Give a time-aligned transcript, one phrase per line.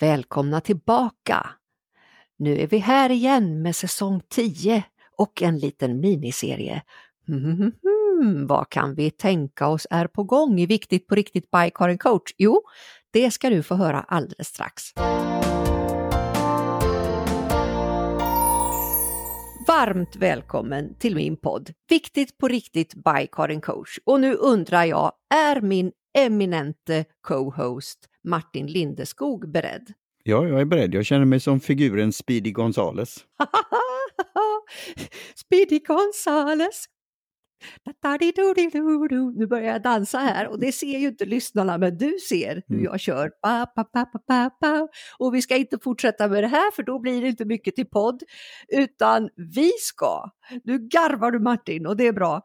[0.00, 1.50] Välkomna tillbaka!
[2.38, 4.84] Nu är vi här igen med säsong 10
[5.16, 6.82] och en liten miniserie.
[7.28, 11.98] Mm, vad kan vi tänka oss är på gång i Viktigt på riktigt by Karin
[11.98, 12.34] Coach?
[12.36, 12.62] Jo,
[13.12, 14.82] det ska du få höra alldeles strax.
[19.66, 23.98] Varmt välkommen till min podd Viktigt på riktigt by Karin Coach.
[24.04, 29.92] Och nu undrar jag, är min eminente co-host Martin Lindeskog beredd?
[30.22, 30.94] Ja, jag är beredd.
[30.94, 33.24] Jag känner mig som figuren Speedy Gonzales.
[35.34, 36.86] Speedy Gonzales.
[39.36, 42.84] Nu börjar jag dansa här och det ser ju inte lyssnarna men du ser hur
[42.84, 43.30] jag kör.
[45.18, 47.86] Och vi ska inte fortsätta med det här för då blir det inte mycket till
[47.86, 48.22] podd.
[48.68, 50.30] Utan vi ska,
[50.64, 52.42] nu garvar du Martin och det är bra.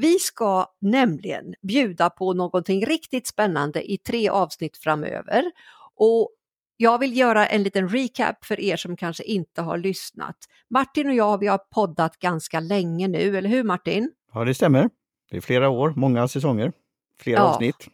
[0.00, 5.44] Vi ska nämligen bjuda på någonting riktigt spännande i tre avsnitt framöver.
[5.94, 6.30] Och
[6.76, 10.36] jag vill göra en liten recap för er som kanske inte har lyssnat.
[10.70, 14.10] Martin och jag, vi har poddat ganska länge nu, eller hur Martin?
[14.34, 14.90] Ja, det stämmer.
[15.30, 16.72] Det är flera år, många säsonger,
[17.18, 17.44] flera ja.
[17.44, 17.88] avsnitt.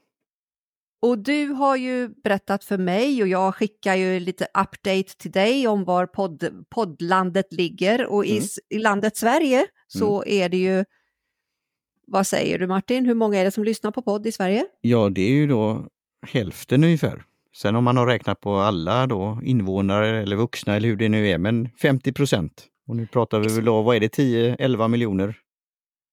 [1.03, 5.69] Och du har ju berättat för mig och jag skickar ju lite update till dig
[5.69, 8.37] om var podd, poddlandet ligger och mm.
[8.37, 10.43] i, i landet Sverige så mm.
[10.43, 10.85] är det ju
[12.07, 14.67] vad säger du Martin, hur många är det som lyssnar på podd i Sverige?
[14.81, 15.87] Ja, det är ju då
[16.27, 17.23] hälften ungefär.
[17.57, 21.29] Sen om man har räknat på alla då invånare eller vuxna eller hur det nu
[21.29, 22.67] är, men 50 procent.
[22.89, 25.37] Och nu pratar vi väl då, vad är det, 10-11 miljoner?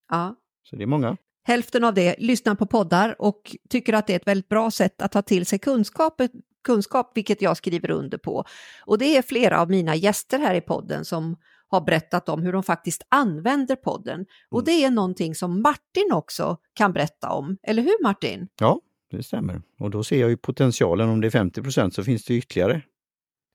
[0.09, 0.35] Ja.
[0.63, 1.17] Så det är många.
[1.47, 5.01] Hälften av det lyssnar på poddar och tycker att det är ett väldigt bra sätt
[5.01, 6.21] att ta till sig kunskap,
[6.63, 8.45] kunskap, vilket jag skriver under på.
[8.85, 11.35] Och det är flera av mina gäster här i podden som
[11.73, 14.25] har berättat om hur de faktiskt använder podden.
[14.49, 14.65] Och mm.
[14.65, 18.47] det är någonting som Martin också kan berätta om, eller hur Martin?
[18.59, 18.79] Ja,
[19.11, 19.61] det stämmer.
[19.79, 22.81] Och då ser jag ju potentialen, om det är 50% så finns det ytterligare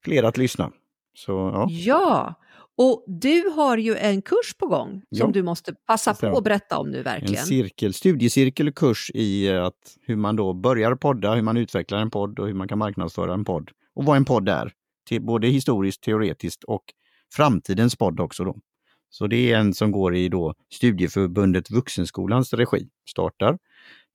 [0.04, 0.72] fler att lyssna.
[1.14, 1.66] Så, ja.
[1.70, 2.34] ja,
[2.78, 5.24] och du har ju en kurs på gång ja.
[5.24, 7.40] som du måste passa på att berätta om nu verkligen.
[7.40, 11.98] En cirkel, studiecirkel och kurs i att hur man då börjar podda, hur man utvecklar
[11.98, 13.70] en podd och hur man kan marknadsföra en podd.
[13.94, 14.72] Och vad en podd är,
[15.20, 16.82] både historiskt, teoretiskt och
[17.32, 18.44] framtidens podd också.
[18.44, 18.56] Då.
[19.10, 22.88] Så det är en som går i då Studieförbundet Vuxenskolans regi.
[23.08, 23.58] Startar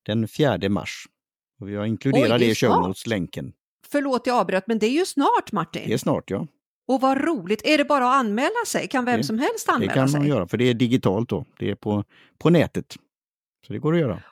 [0.05, 1.05] den 4 mars.
[1.59, 3.53] Och vi har inkluderat Oj, det, i show notes-länken.
[3.87, 5.83] Förlåt jag avbröt, men det är ju snart Martin.
[5.87, 6.47] Det är snart ja.
[6.87, 7.61] Och vad roligt!
[7.65, 8.87] Är det bara att anmäla sig?
[8.87, 9.87] Kan vem det, som helst anmäla sig?
[9.87, 10.29] Det kan man sig?
[10.29, 11.45] göra, för det är digitalt då.
[11.59, 12.03] Det är på,
[12.37, 12.95] på nätet.
[13.67, 14.23] Så det går att göra.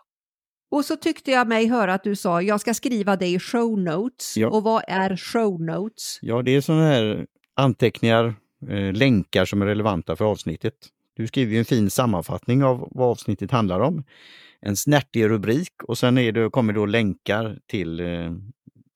[0.72, 3.80] Och så tyckte jag mig höra att du sa, jag ska skriva det i show
[3.80, 4.38] notes.
[4.38, 4.50] Ja.
[4.50, 6.20] Och vad är show notes?
[6.22, 8.36] Ja, det är sådana här anteckningar,
[8.69, 10.73] eh, länkar som är relevanta för avsnittet.
[11.13, 14.03] Du skriver en fin sammanfattning av vad avsnittet handlar om.
[14.59, 18.31] En snärtig rubrik och sen är det, kommer då länkar till eh,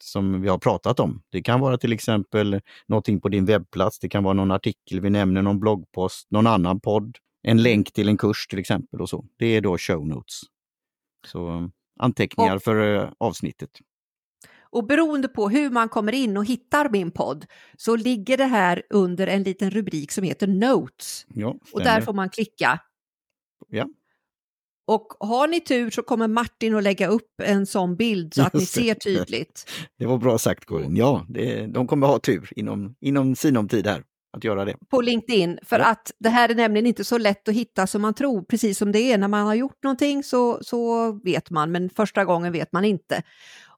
[0.03, 1.21] som vi har pratat om.
[1.29, 5.09] Det kan vara till exempel någonting på din webbplats, det kan vara någon artikel vi
[5.09, 9.25] nämner, någon bloggpost, någon annan podd, en länk till en kurs till exempel och så.
[9.37, 10.41] Det är då show notes.
[11.27, 13.69] Så anteckningar och, för uh, avsnittet.
[14.75, 17.45] Och beroende på hur man kommer in och hittar min podd
[17.77, 21.25] så ligger det här under en liten rubrik som heter Notes.
[21.27, 22.79] Ja, och där får man klicka.
[23.69, 23.87] Ja.
[24.87, 28.53] Och har ni tur så kommer Martin att lägga upp en sån bild så att
[28.53, 29.71] ni ser tydligt.
[29.97, 30.95] Det var bra sagt Karin.
[30.95, 34.03] Ja, det, de kommer ha tur inom, inom sinom tid här
[34.35, 34.75] att göra det.
[34.89, 35.85] På LinkedIn, för ja.
[35.85, 38.91] att det här är nämligen inte så lätt att hitta som man tror, precis som
[38.91, 39.17] det är.
[39.17, 43.23] När man har gjort någonting så, så vet man, men första gången vet man inte.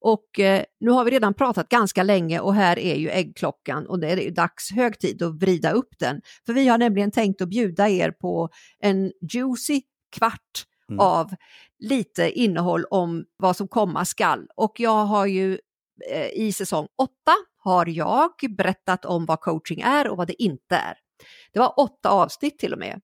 [0.07, 3.99] Och eh, nu har vi redan pratat ganska länge och här är ju äggklockan och
[3.99, 6.21] det är dags, hög tid att vrida upp den.
[6.45, 9.81] För vi har nämligen tänkt att bjuda er på en juicy
[10.11, 10.99] kvart mm.
[10.99, 11.35] av
[11.79, 14.47] lite innehåll om vad som komma skall.
[14.55, 15.59] Och jag har ju
[16.11, 17.11] eh, i säsong 8
[17.57, 20.97] har jag berättat om vad coaching är och vad det inte är.
[21.53, 23.01] Det var åtta avsnitt till och med.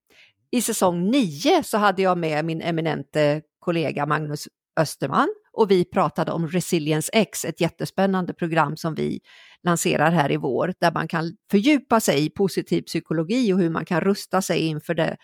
[0.50, 4.48] I säsong 9 så hade jag med min eminente kollega Magnus
[4.80, 9.20] Österman och vi pratade om Resilience X, ett jättespännande program som vi
[9.62, 13.84] lanserar här i vår, där man kan fördjupa sig i positiv psykologi och hur man
[13.84, 15.16] kan rusta sig inför det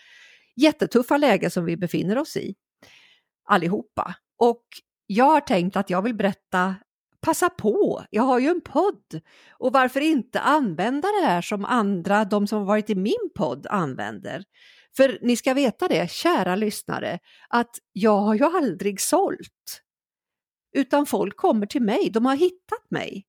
[0.55, 2.55] jättetuffa läge som vi befinner oss i
[3.45, 4.15] allihopa.
[4.37, 4.63] Och
[5.07, 6.75] jag har tänkt att jag vill berätta,
[7.21, 9.21] passa på, jag har ju en podd
[9.51, 13.67] och varför inte använda det här som andra, de som har varit i min podd
[13.69, 14.43] använder.
[14.97, 17.19] För ni ska veta det, kära lyssnare,
[17.49, 19.81] att jag har ju aldrig sålt.
[20.73, 23.25] Utan folk kommer till mig, de har hittat mig.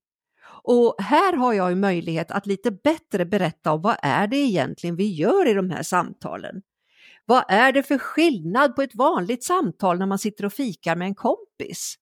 [0.63, 4.95] Och här har jag ju möjlighet att lite bättre berätta om vad är det egentligen
[4.95, 6.61] vi gör i de här samtalen.
[7.25, 11.07] Vad är det för skillnad på ett vanligt samtal när man sitter och fikar med
[11.07, 11.97] en kompis?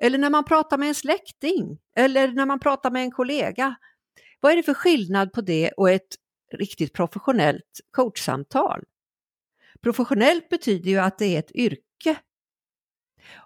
[0.00, 3.74] eller när man pratar med en släkting eller när man pratar med en kollega.
[4.40, 6.16] Vad är det för skillnad på det och ett
[6.52, 8.84] riktigt professionellt coachsamtal?
[9.82, 12.16] Professionellt betyder ju att det är ett yrke.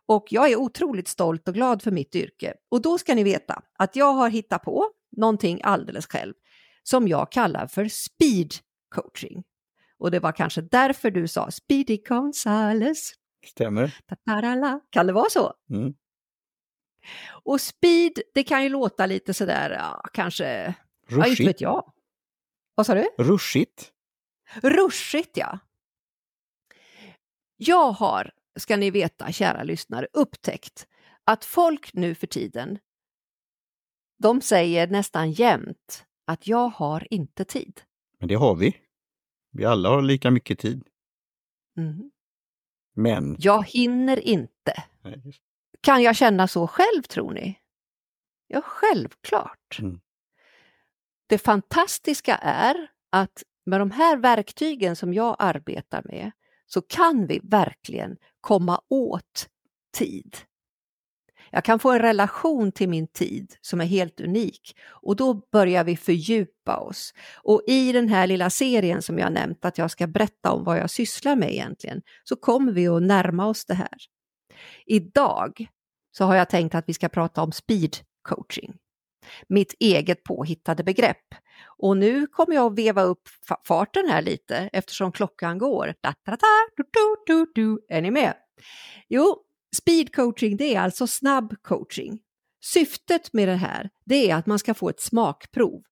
[0.07, 2.55] Och jag är otroligt stolt och glad för mitt yrke.
[2.69, 6.35] Och då ska ni veta att jag har hittat på någonting alldeles själv
[6.83, 8.55] som jag kallar för speed
[8.95, 9.45] coaching.
[9.99, 13.13] Och det var kanske därför du sa Speedy Gonzales.
[13.47, 13.99] Stämmer.
[14.09, 14.81] Tatarala.
[14.91, 15.53] Kan det vara så?
[15.71, 15.95] Mm.
[17.31, 20.75] Och speed, det kan ju låta lite sådär, ja, kanske,
[21.09, 21.49] ja, inte Rushigt.
[21.49, 21.93] vet jag.
[22.75, 23.09] Vad sa du?
[23.19, 23.93] Rushigt.
[24.63, 25.59] Rushigt, ja.
[27.57, 30.87] Jag har, ska ni veta, kära lyssnare, upptäckt
[31.25, 32.79] att folk nu för tiden,
[34.19, 37.81] de säger nästan jämt att jag har inte tid.
[38.19, 38.77] Men det har vi.
[39.51, 40.89] Vi alla har lika mycket tid.
[41.77, 42.11] Mm.
[42.95, 43.37] Men...
[43.39, 44.85] Jag hinner inte.
[45.03, 45.23] Nej,
[45.81, 47.59] Kan jag känna så själv, tror ni?
[48.47, 49.79] Ja, självklart.
[49.79, 50.01] Mm.
[51.27, 56.31] Det fantastiska är att med de här verktygen som jag arbetar med
[56.67, 59.49] så kan vi verkligen komma åt
[59.97, 60.37] tid.
[61.51, 65.85] Jag kan få en relation till min tid som är helt unik och då börjar
[65.85, 67.15] vi fördjupa oss.
[67.35, 70.79] Och i den här lilla serien som jag nämnt att jag ska berätta om vad
[70.79, 73.97] jag sysslar med egentligen så kommer vi att närma oss det här.
[74.87, 75.67] Idag
[76.17, 77.97] så har jag tänkt att vi ska prata om speed
[78.29, 78.77] coaching.
[79.49, 81.35] Mitt eget påhittade begrepp.
[81.63, 83.29] Och nu kommer jag att veva upp
[83.67, 85.95] farten här lite eftersom klockan går.
[86.01, 86.37] Da, da, da,
[86.77, 87.87] du, du, du, du.
[87.89, 88.35] Är ni med?
[89.09, 89.37] Jo,
[89.77, 92.19] speed coaching det är alltså snabb coaching.
[92.65, 95.83] Syftet med det här det är att man ska få ett smakprov.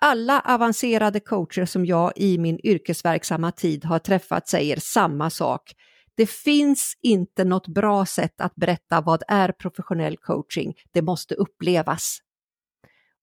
[0.00, 5.72] Alla avancerade coacher som jag i min yrkesverksamma tid har träffat säger samma sak.
[6.16, 10.74] Det finns inte något bra sätt att berätta vad är professionell coaching.
[10.92, 12.18] Det måste upplevas.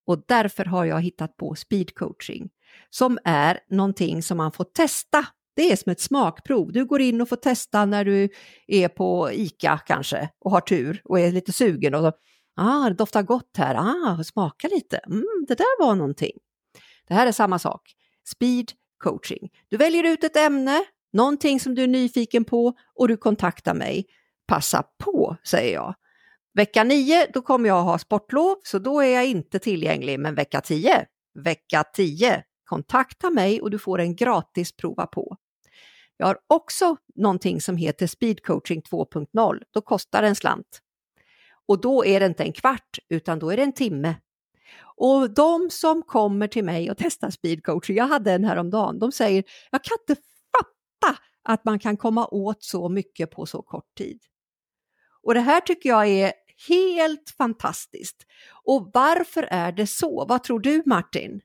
[0.09, 2.50] Och därför har jag hittat på speed coaching
[2.89, 5.25] som är någonting som man får testa.
[5.56, 6.71] Det är som ett smakprov.
[6.71, 8.29] Du går in och får testa när du
[8.67, 12.11] är på ICA kanske och har tur och är lite sugen och så,
[12.56, 16.38] ah, det doftar gott här, ah, smaka lite, mm, det där var någonting.
[17.07, 17.81] Det här är samma sak.
[18.35, 18.71] Speed
[19.03, 19.50] coaching.
[19.67, 24.06] Du väljer ut ett ämne, någonting som du är nyfiken på och du kontaktar mig.
[24.47, 25.95] Passa på, säger jag.
[26.54, 30.19] Vecka 9, då kommer jag ha sportlov, så då är jag inte tillgänglig.
[30.19, 31.06] Men vecka 10,
[31.44, 35.38] vecka 10, kontakta mig och du får en gratis prova på.
[36.18, 39.60] Jag har också någonting som heter Speed coaching 2.0.
[39.72, 40.81] Då kostar det en slant.
[41.68, 44.16] Och då är det inte en kvart, utan då är det en timme.
[44.95, 49.12] Och de som kommer till mig och testar speed coaching, jag hade en häromdagen, de
[49.12, 50.22] säger jag kan inte
[50.57, 54.19] fatta att man kan komma åt så mycket på så kort tid.
[55.24, 56.33] Och det här tycker jag är
[56.68, 58.25] helt fantastiskt.
[58.63, 60.25] Och varför är det så?
[60.30, 61.42] Vad tror du Martin?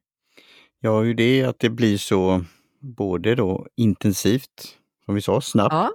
[0.80, 2.44] Ja, ju det att det blir så
[2.80, 5.72] både då intensivt, som vi sa, snabbt.
[5.72, 5.90] Ja.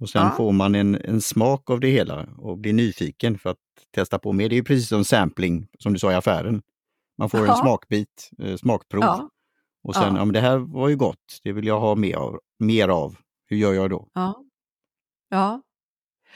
[0.00, 0.30] Och sen Ja.
[0.36, 3.58] får man en, en smak av det hela och blir nyfiken för att
[3.94, 4.48] testa på mer.
[4.48, 6.62] Det är ju precis som sampling, som du sa i affären.
[7.18, 7.56] Man får en Ja.
[7.56, 9.28] smakbit, eh, smakprov.
[9.84, 10.24] Och sen, ja.
[10.24, 12.40] men det här var ju gott, det vill jag ha mer av.
[12.58, 13.16] Mer av.
[13.46, 14.08] Hur gör jag då?
[14.14, 14.44] ja.
[15.28, 15.62] ja.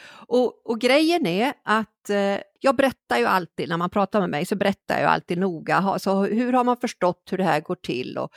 [0.08, 4.47] Och, och grejen är att eh, jag berättar ju alltid, när man pratar med mig
[4.47, 7.75] så berättar jag alltid noga, ha, så hur har man förstått hur det här går
[7.75, 8.19] till?
[8.19, 8.30] Och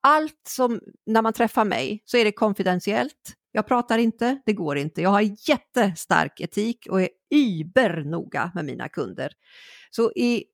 [0.00, 3.34] allt som, när man träffar mig så är det konfidentiellt.
[3.52, 5.02] Jag pratar inte, det går inte.
[5.02, 9.32] Jag har jättestark etik och är ybernoga med mina kunder.
[9.90, 10.44] Så i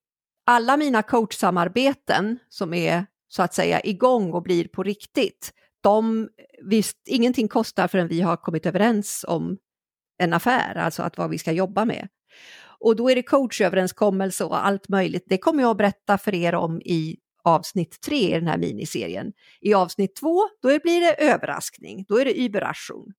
[0.47, 6.29] alla mina coachsamarbeten som är så att säga igång och blir på riktigt, de,
[6.63, 9.59] visst, ingenting kostar förrän vi har kommit överens om
[10.19, 12.09] en affär, alltså att vad vi ska jobba med.
[12.79, 15.25] Och då är det coachöverenskommelse och allt möjligt.
[15.27, 19.33] Det kommer jag att berätta för er om i avsnitt tre i den här miniserien.
[19.61, 23.13] I avsnitt två, då blir det överraskning, då är det Überraschung.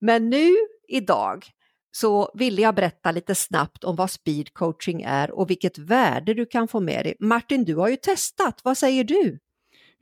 [0.00, 0.50] Men nu,
[0.88, 1.44] idag,
[1.92, 6.46] så ville jag berätta lite snabbt om vad speed coaching är och vilket värde du
[6.46, 7.14] kan få med dig.
[7.20, 9.38] Martin, du har ju testat, vad säger du?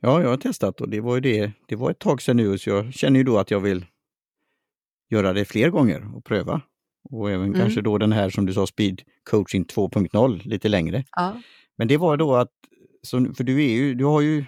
[0.01, 1.51] Ja, jag har testat och det var ju det.
[1.67, 3.85] Det var ett tag sedan nu så jag känner ju då att jag vill
[5.09, 6.61] göra det fler gånger och pröva.
[7.09, 7.59] Och även Mm.
[7.59, 11.03] kanske då den här som du sa, Speed Coaching 2.0 lite längre.
[11.11, 11.41] Ja,
[11.77, 12.51] Men det var då att,
[13.37, 14.45] för du, är ju, du har ju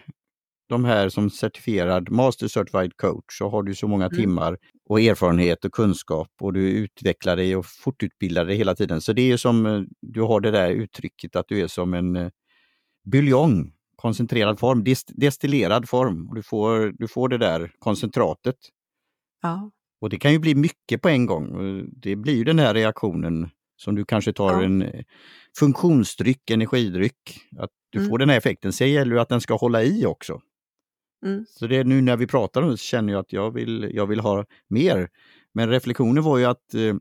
[0.70, 4.18] de här som certifierad Master Certified Coach, så har du så många Mm.
[4.18, 4.58] timmar
[4.90, 9.02] och erfarenhet och kunskap och du utvecklar dig och fortutbildar dig hela tiden.
[9.02, 11.94] Så det är ju som, eh, du har det där uttrycket att du är som
[11.94, 12.30] en eh,
[13.04, 16.30] buljong, koncentrerad form, dist- destillerad form.
[16.30, 18.56] Och du, får, du får det där koncentratet.
[19.42, 19.72] ja,
[20.02, 21.52] Och det kan ju bli mycket på en gång.
[21.52, 23.50] Och Det blir ju den här reaktionen
[23.82, 24.64] som du kanske tar Ja.
[24.64, 25.04] en eh,
[25.60, 28.10] funktionsdryck, energidryck, att du Mm.
[28.10, 28.74] får den här effekten.
[28.74, 30.42] Sen gäller det att den ska hålla i också.
[31.26, 31.46] Mm.
[31.50, 33.92] Så det är nu när vi pratar om det så känner jag att jag vill,
[33.94, 35.10] jag vill ha mer.
[35.54, 36.96] Men reflektionen var ju att eh,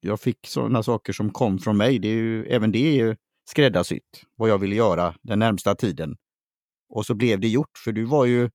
[0.00, 1.98] jag fick sådana saker som kom från mig.
[1.98, 3.16] Det är ju, även det är ju
[3.48, 6.16] skräddarsytt, vad jag ville göra den närmsta tiden.
[6.88, 8.50] Och så blev det gjort, för du var ju,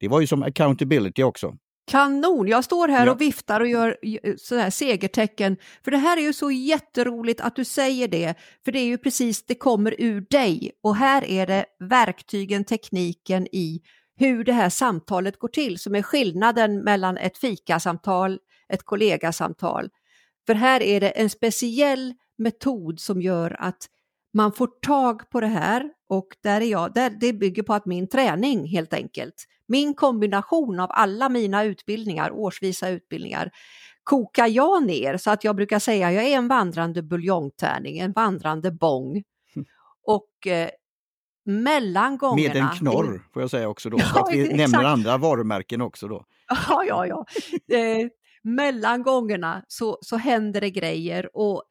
[0.00, 1.56] det var ju som accountability också.
[1.86, 2.48] Kanon!
[2.48, 3.12] Jag står här Ja.
[3.12, 5.56] och viftar och gör eh, sådär segertecken.
[5.84, 8.34] För det här är ju så jätteroligt att du säger det.
[8.64, 10.70] För det är ju precis, det kommer ur dig.
[10.82, 13.80] Och här är det verktygen, tekniken i
[14.16, 18.38] hur det här samtalet går till som är skillnaden mellan ett fikasamtal,
[18.68, 19.88] ett kollegasamtal.
[20.46, 23.86] För här är det en speciell metod som gör att
[24.34, 27.86] man får tag på det här och där är jag, där, det bygger på att
[27.86, 29.34] min träning helt enkelt,
[29.68, 33.50] min kombination av alla mina utbildningar, årsvisa utbildningar,
[34.04, 38.70] kokar jag ner så att jag brukar säga jag är en vandrande buljongtärning, en vandrande
[38.70, 39.22] bong.
[40.06, 40.68] Och eh,
[41.44, 42.54] mellan gångerna...
[42.54, 43.98] Med en knorr, får jag säga också då.
[44.00, 44.56] Ja, för att vi exakt.
[44.56, 46.24] nämner andra varumärken också då.
[46.68, 47.26] Ja, ja, ja.
[47.76, 48.08] Eh,
[48.42, 51.62] mellan gångerna så, så händer det grejer och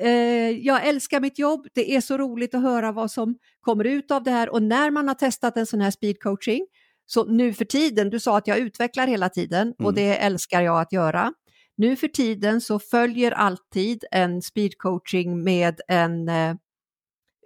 [0.00, 1.66] eh, jag älskar mitt jobb.
[1.74, 4.90] Det är så roligt att höra vad som kommer ut av det här och när
[4.90, 6.66] man har testat en sån här speed coaching
[7.12, 9.94] så nu för tiden, du sa att jag utvecklar hela tiden och Mm.
[9.94, 11.32] det älskar jag att göra.
[11.76, 16.54] Nu för tiden så följer alltid en speed coaching med en eh,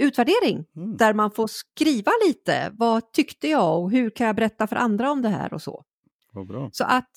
[0.01, 0.97] utvärdering Mm.
[0.97, 2.71] där man får skriva lite.
[2.73, 5.85] Vad tyckte jag och hur kan jag berätta för andra om det här och så.
[6.73, 7.11] Så att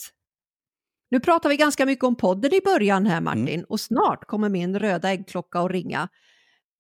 [1.12, 3.66] nu pratar vi ganska mycket om podden i början här Martin Mm.
[3.70, 6.08] och snart kommer min röda äggklocka att ringa.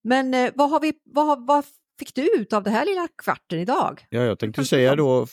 [0.03, 1.65] Men eh, vad, har vi, vad, vad
[1.99, 4.05] fick du ut av det här lilla kvarten idag?
[4.09, 5.27] Ja, jag tänkte säga då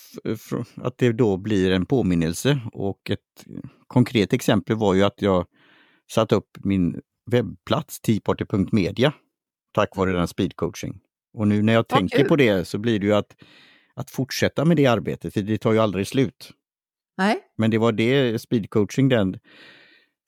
[0.74, 3.44] att det då blir en påminnelse och ett
[3.86, 5.46] konkret exempel var ju att jag
[6.10, 9.12] satte upp min webbplats teaparty.media
[9.76, 11.00] tack vare den speedcoaching.
[11.34, 12.28] Och nu när jag Vad tänker kul.
[12.28, 13.36] på det så blir det ju att,
[13.94, 16.50] att fortsätta med det arbetet, för det tar ju aldrig slut.
[17.16, 19.38] Nej, Men det var det speedcoaching, den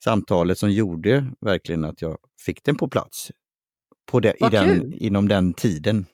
[0.03, 3.31] samtalet som gjorde verkligen att jag fick den på plats
[4.11, 6.05] på det, i den, inom den tiden.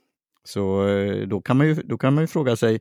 [0.46, 2.80] Så eh, då kan, man ju, då kan man ju fråga sig,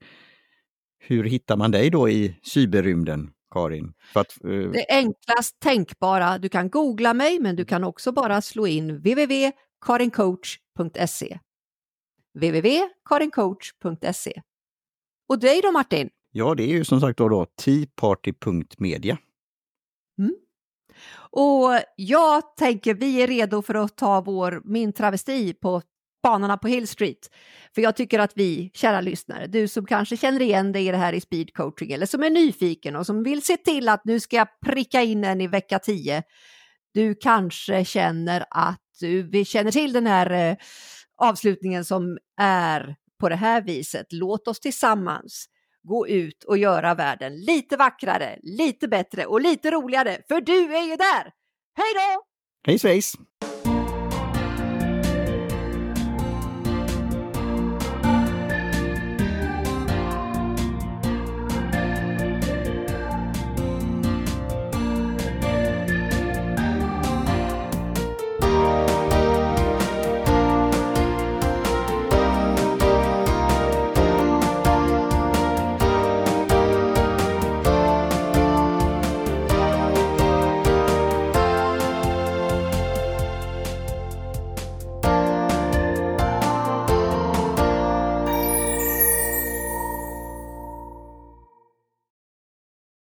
[0.99, 3.95] hur hittar man dig då i cyberrymden, Karin?
[4.15, 6.39] Att, eh, det enklast tänkbara.
[6.39, 11.39] Du kan googla mig men du kan också bara slå in www.karincoach.se
[12.35, 14.43] www.karincoach.se
[15.29, 16.11] Och dig då Martin?
[16.33, 19.19] ja, det är ju som sagt då, då teaparty.media.
[21.37, 25.83] Och jag tänker vi är redo för att ta vår, min travesti på
[26.25, 27.31] banorna på Hill Street.
[27.75, 30.97] För jag tycker att vi, kära lyssnare, du som kanske känner igen dig i det
[30.97, 34.21] här i speed coaching eller som är nyfiken och som vill se till att nu
[34.21, 36.23] ska jag pricka in en i vecka 10.
[36.95, 40.57] Du kanske känner att du vi känner till den här eh,
[41.17, 44.07] avslutningen som är på det här viset.
[44.11, 45.47] Låt oss tillsammans
[45.89, 50.83] gå ut och göra världen lite vackrare, lite bättre och lite roligare, för du är
[50.83, 51.33] ju där!
[51.77, 52.23] Hej då!
[52.67, 53.15] Hej svejs!